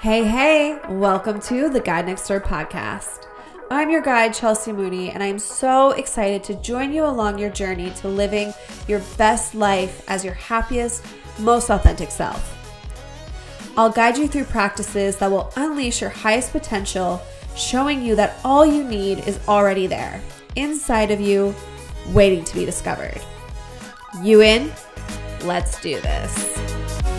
[0.00, 3.26] Hey, hey, welcome to the Guide Next Door podcast.
[3.70, 7.90] I'm your guide, Chelsea Mooney, and I'm so excited to join you along your journey
[8.02, 8.52] to living
[8.86, 11.02] your best life as your happiest,
[11.38, 12.52] most authentic self.
[13.78, 17.22] I'll guide you through practices that will unleash your highest potential,
[17.56, 20.20] showing you that all you need is already there,
[20.56, 21.54] inside of you,
[22.08, 23.20] waiting to be discovered.
[24.22, 24.70] You in?
[25.42, 27.15] Let's do this.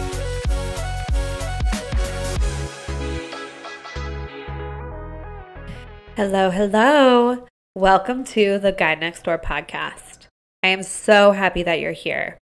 [6.18, 7.46] Hello, hello.
[7.76, 10.25] Welcome to the Guide Next Door podcast.
[10.64, 12.39] I am so happy that you're here.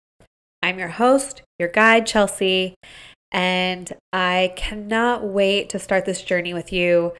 [0.63, 2.75] I'm your host, your guide, Chelsea,
[3.33, 7.15] and I cannot wait to start this journey with you.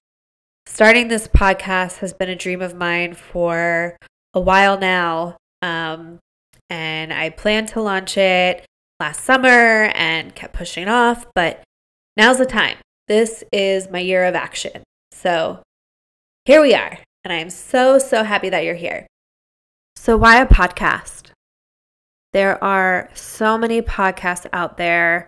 [0.66, 3.98] Starting this podcast has been a dream of mine for
[4.34, 6.20] a while now, um,
[6.70, 8.66] and I planned to launch it
[9.02, 11.62] last summer and kept pushing off, but
[12.16, 12.78] now's the time.
[13.10, 14.84] This is my year of action.
[15.12, 15.60] So
[16.46, 19.08] here we are, and I am so, so happy that you're here.
[19.96, 21.32] So, why a podcast?
[22.34, 25.28] There are so many podcasts out there,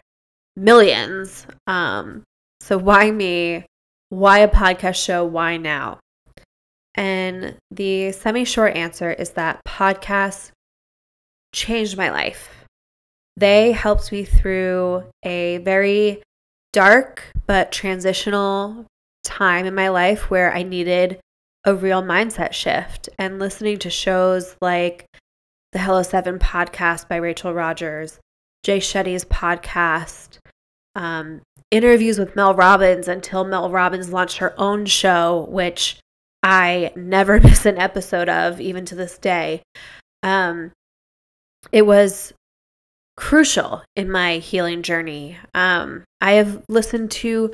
[0.55, 1.47] millions.
[1.65, 2.21] Um,
[2.61, 3.65] so, why me?
[4.09, 5.25] Why a podcast show?
[5.25, 5.97] Why now?
[6.93, 10.51] And the semi short answer is that podcasts
[11.51, 12.65] changed my life.
[13.35, 16.21] They helped me through a very
[16.73, 18.85] dark but transitional
[19.27, 21.19] time in my life where I needed
[21.65, 25.05] a real mindset shift and listening to shows like
[25.73, 28.19] the Hello Seven podcast by Rachel Rodgers,
[28.63, 30.37] Jay Shetty's podcast,
[30.95, 35.99] um, interviews with Mel Robbins until Mel Robbins launched her own show, which
[36.41, 39.61] I never miss an episode of, even to this day.
[40.23, 40.71] Um,
[41.73, 42.33] it was
[43.17, 45.37] crucial in my healing journey.
[45.53, 47.53] Um, I have listened to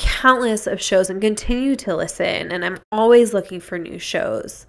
[0.00, 4.66] countless of shows and continue to listen and I'm always looking for new shows.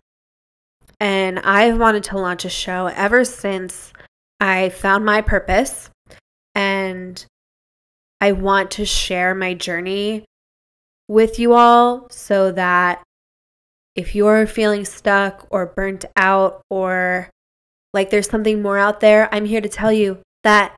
[1.00, 3.94] And I've wanted to launch a show ever since
[4.40, 5.90] I found my purpose
[6.54, 7.26] and
[8.20, 10.26] I want to share my journey
[11.08, 13.02] with you all so that
[13.96, 17.30] if you're feeling stuck or burnt out or
[17.94, 20.76] like there's something more out there, I'm here to tell you that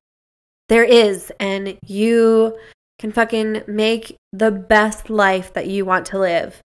[0.70, 2.58] there is, and you
[3.04, 6.62] can fucking make the best life that you want to live.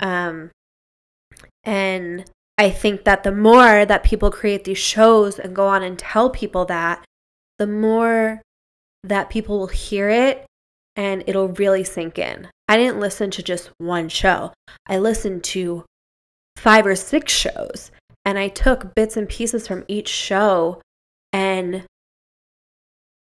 [0.00, 0.50] Um,
[1.62, 2.24] and
[2.56, 6.30] I think that the more that people create these shows and go on and tell
[6.30, 7.04] people that,
[7.58, 8.40] the more
[9.04, 10.46] that people will hear it
[10.96, 12.48] and it'll really sink in.
[12.66, 14.54] I didn't listen to just one show,
[14.86, 15.84] I listened to
[16.56, 17.90] five or six shows
[18.24, 20.80] and I took bits and pieces from each show
[21.30, 21.84] and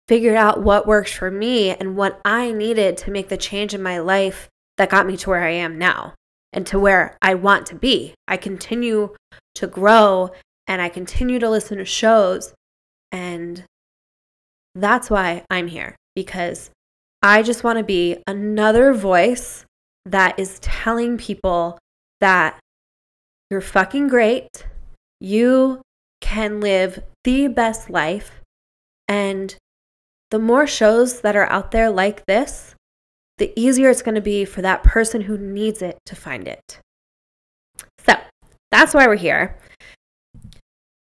[0.08, 3.82] figured out what works for me and what I needed to make the change in
[3.82, 6.14] my life that got me to where I am now
[6.52, 8.14] and to where I want to be.
[8.28, 9.16] I continue
[9.56, 10.32] to grow
[10.68, 12.54] and I continue to listen to shows.
[13.12, 13.64] And
[14.76, 16.70] that's why I'm here because
[17.22, 19.66] I just want to be another voice
[20.06, 21.80] that is telling people
[22.20, 22.60] that
[23.50, 24.66] you're fucking great.
[25.20, 25.82] You
[26.22, 28.42] can live the best life
[29.08, 29.56] and
[30.34, 32.74] the more shows that are out there like this,
[33.38, 36.80] the easier it's going to be for that person who needs it to find it.
[38.00, 38.16] So
[38.72, 39.60] that's why we're here.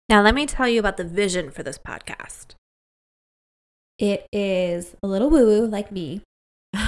[0.09, 2.55] Now, let me tell you about the vision for this podcast.
[3.99, 6.23] It is a little woo woo like me.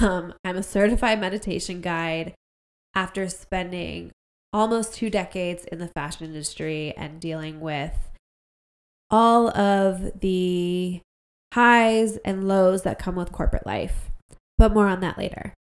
[0.01, 2.33] Um, I'm a certified meditation guide
[2.95, 4.09] after spending
[4.51, 8.09] almost two decades in the fashion industry and dealing with
[9.11, 11.01] all of the
[11.53, 14.11] highs and lows that come with corporate life.
[14.57, 15.53] But more on that later.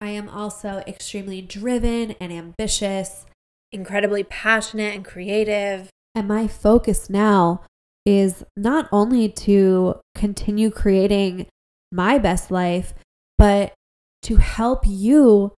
[0.00, 3.26] I am also extremely driven and ambitious,
[3.70, 5.90] incredibly passionate and creative.
[6.14, 7.62] And my focus now
[8.06, 11.46] is not only to continue creating
[11.92, 12.94] my best life,
[13.36, 13.74] but
[14.22, 15.52] to help you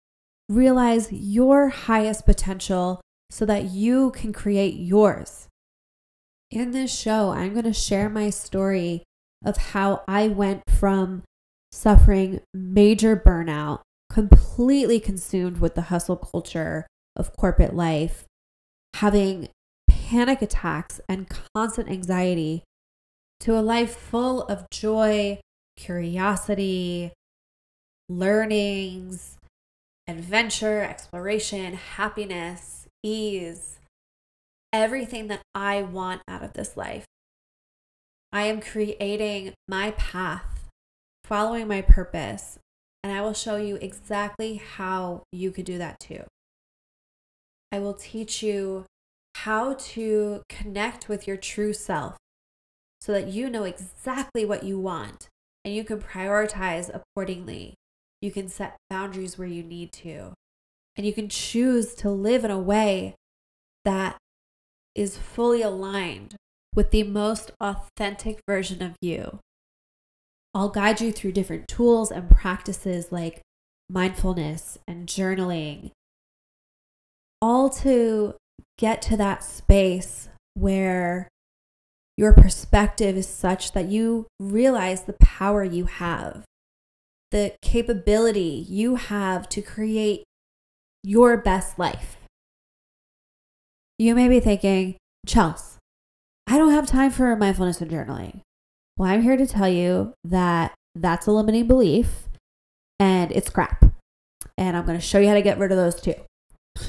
[0.48, 3.00] realize your highest potential
[3.30, 5.48] so that you can create yours.
[6.50, 9.04] In this show, I'm going to share my story
[9.44, 11.22] of how I went from
[11.72, 18.24] suffering major burnout, completely consumed with the hustle culture of corporate life,
[18.96, 19.48] having
[19.88, 22.64] panic attacks and constant anxiety,
[23.40, 25.40] to a life full of joy,
[25.76, 27.12] curiosity,
[28.08, 29.38] learnings,
[30.06, 33.78] adventure, exploration, happiness, ease,
[34.72, 37.06] everything that I want out of this life.
[38.32, 40.68] I am creating my path,
[41.24, 42.58] following my purpose,
[43.02, 46.24] And I will show you exactly how you could do that too.
[47.72, 48.84] I will teach you
[49.36, 52.18] how to connect with your true self
[53.00, 55.28] so that you know exactly what you want
[55.64, 57.74] and you can prioritize accordingly.
[58.20, 60.34] You can set boundaries where you need to.
[60.96, 63.14] And you can choose to live in a way
[63.84, 64.18] that
[64.94, 66.36] is fully aligned
[66.74, 69.40] with the most authentic version of you.
[70.54, 73.40] I'll guide you through different tools and practices like
[73.88, 75.90] mindfulness and journaling,
[77.42, 78.34] all to
[78.78, 81.28] get to that space where
[82.16, 86.44] your perspective is such that you realize the power you have,
[87.30, 90.24] the capability you have to create
[91.02, 92.18] your best life.
[93.98, 94.96] You may be thinking,
[95.26, 95.76] Chels,
[96.50, 98.40] I don't have time for mindfulness and journaling.
[98.96, 102.28] Well, I'm here to tell you that that's a limiting belief
[102.98, 103.84] and it's crap.
[104.58, 106.16] And I'm going to show you how to get rid of those too.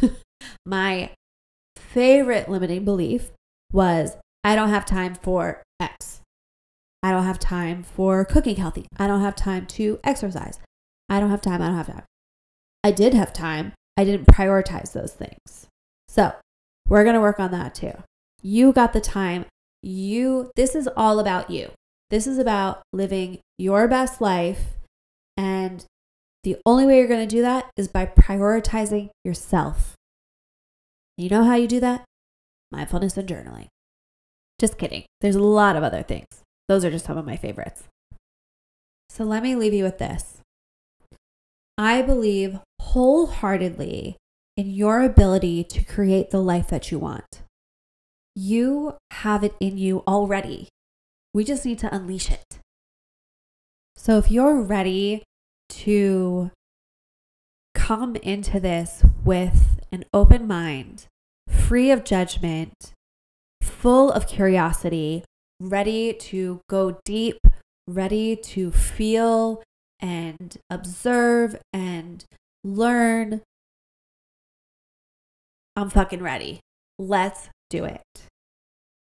[0.66, 1.12] My
[1.76, 3.30] favorite limiting belief
[3.72, 6.22] was I don't have time for X.
[7.04, 8.88] I don't have time for cooking healthy.
[8.98, 10.60] I don't have time to exercise.
[11.08, 11.62] I don't have time.
[11.62, 12.04] I don't have time.
[12.84, 13.74] I did have time.
[13.96, 15.68] I didn't prioritize those things.
[16.08, 16.34] So
[16.88, 17.94] we're going to work on that too.
[18.42, 19.46] You got the time.
[19.84, 21.72] You, this is all about you.
[22.10, 24.76] This is about living your best life.
[25.38, 25.86] And
[26.44, 29.96] the only way you're going to do that is by prioritizing yourself.
[31.18, 32.04] You know how you do that?
[32.72, 33.68] Mindfulness and journaling.
[34.60, 35.06] Just kidding.
[35.22, 36.28] There's a lot of other things.
[36.68, 37.84] Those are just some of my favorites.
[39.10, 40.38] So let me leave you with this.
[41.78, 44.18] I believe wholeheartedly
[44.58, 47.44] in your ability to create the life that you want.
[48.36, 50.70] You have it in you already.
[51.34, 52.60] We just need to unleash it.
[53.96, 55.24] So if you're ready
[55.70, 56.52] to
[57.74, 61.08] come into this with an open mind,
[61.48, 62.94] free of judgment,
[63.62, 65.24] full of curiosity,
[65.60, 67.38] ready to go deep,
[67.88, 69.62] ready to feel
[70.00, 72.26] and observe and
[72.64, 73.42] learn.
[75.76, 76.60] I'm fucking ready.
[76.98, 78.02] Let's do it.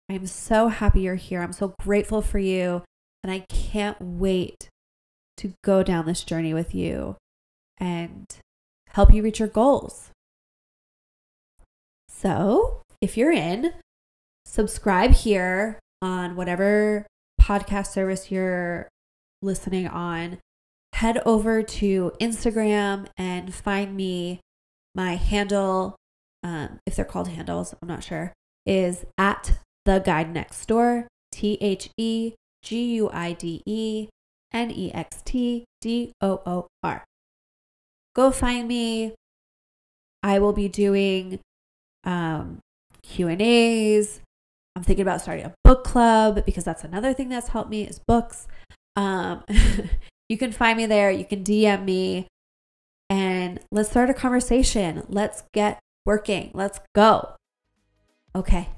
[0.09, 1.41] I'm so happy you're here.
[1.41, 2.83] I'm so grateful for you.
[3.23, 4.69] And I can't wait
[5.38, 7.15] to go down this journey with you
[7.77, 8.25] and
[8.89, 10.09] help you reach your goals.
[12.09, 13.73] So, if you're in,
[14.45, 17.06] subscribe here on whatever
[17.41, 18.88] podcast service you're
[19.41, 20.39] listening on.
[20.94, 24.41] Head over to Instagram and find me.
[24.94, 25.95] My handle,
[26.44, 28.33] um, if they're called handles, I'm not sure,
[28.66, 31.08] is at the guide next door.
[31.31, 34.10] T H E G U I D E
[34.54, 37.04] N E X T D O O R.
[38.16, 39.13] Go find me.
[40.24, 41.40] I will be doing
[42.04, 42.60] um,
[43.02, 44.22] Q and A's.
[44.75, 48.00] I'm thinking about starting a book club because that's another thing that's helped me is
[48.07, 48.48] books.
[48.96, 49.44] Um,
[50.30, 51.12] you can find me there.
[51.12, 52.28] You can DM me
[53.10, 55.04] and let's start a conversation.
[55.10, 56.52] Let's get working.
[56.54, 57.36] Let's go.
[58.33, 58.69] Okay.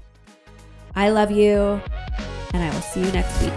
[0.96, 1.80] I love you
[2.52, 3.52] and I will see you next week.